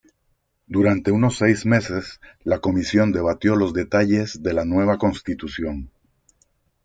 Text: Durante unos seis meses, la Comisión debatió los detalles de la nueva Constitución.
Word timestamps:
Durante 0.65 1.11
unos 1.11 1.37
seis 1.37 1.63
meses, 1.63 2.21
la 2.43 2.57
Comisión 2.57 3.11
debatió 3.11 3.55
los 3.55 3.71
detalles 3.71 4.41
de 4.41 4.53
la 4.53 4.65
nueva 4.65 4.97
Constitución. 4.97 5.91